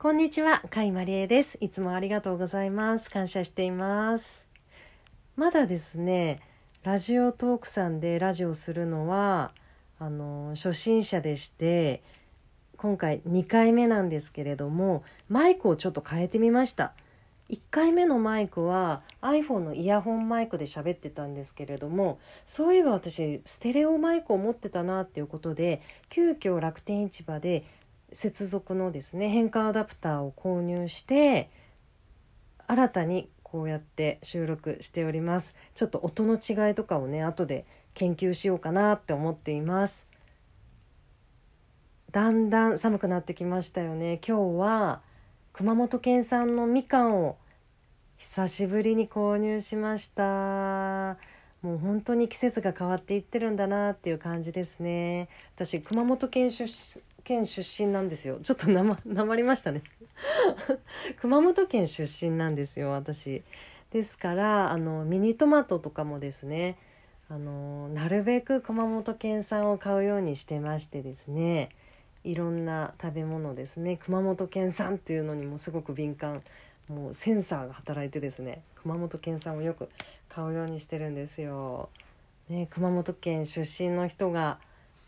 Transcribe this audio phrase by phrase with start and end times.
[0.00, 1.58] こんにちは、甲斐まりえです。
[1.60, 3.10] いつもありがとうございます。
[3.10, 4.46] 感謝しています。
[5.34, 6.38] まだですね、
[6.84, 9.50] ラジオトークさんでラジオするのは、
[9.98, 12.04] あの、初心者でして、
[12.76, 16.92] 今回2回目なんですけれども、マイクをちょっと変えてみました。
[17.50, 25.80] 1回目のマイクは iPhone のイヤホンマイクで喋ってたんですけれどもそういえば私ステレオマイクを持ってたなっていうことで
[26.10, 27.64] 急遽楽天市場で
[28.12, 31.50] 接続のですね変換アダプターを購入して
[32.66, 35.54] 新たにこうやって収録しております。
[35.74, 40.06] ちょっと音の違いとかをね後で研究しようかなって思っています。
[42.12, 44.20] だんだん寒くなってきましたよね。
[44.26, 45.00] 今日は
[45.52, 47.36] 熊本県産のみかんを
[48.16, 51.16] 久しぶりに購入しました。
[51.62, 55.28] もう本当に季節が変わっていってるんだなっていう感じですね。
[55.56, 58.38] 私熊本県出身県出身なんですよ。
[58.42, 59.82] ちょっとなま なまりましたね。
[61.20, 63.42] 熊本県出身なんですよ私。
[63.90, 66.78] ですからあのミニトマトとかもですね
[67.28, 71.70] あのなるべく熊本県産を買うようにしてましてですね
[72.24, 76.42] いろんな食べ物ですね熊本県産っていうのにもすごく敏感
[76.88, 79.88] もうセンサーが働いてですね熊本県産をよく
[80.28, 81.88] 買うようにしてるんですよ。
[82.50, 84.58] ね、熊本県出身の人が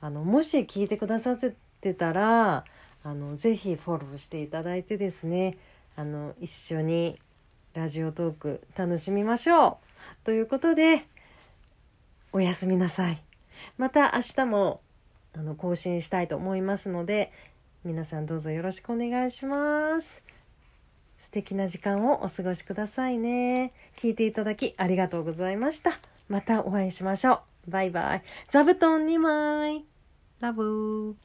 [0.00, 1.36] あのもし聞いてくださ
[1.76, 2.64] ってたら
[3.04, 5.56] あのぜひフォローしていただいてですね
[5.94, 7.18] あの一緒に
[7.74, 9.76] ラジオトーク楽しみましょう。
[10.24, 11.04] ということで
[12.32, 13.22] おやすみなさい。
[13.78, 14.80] また明日も
[15.34, 17.32] あの更新したいと思いますので
[17.84, 20.22] 皆さんどうぞよろしくお願いします。
[21.18, 23.72] 素敵な時間をお過ごしくださいね。
[23.96, 25.98] 聞いていただきありがとうございました。
[26.28, 27.70] またお会いしましょう。
[27.70, 28.22] バイバイ。
[28.48, 29.84] 座布団2枚。
[30.40, 31.16] ラブ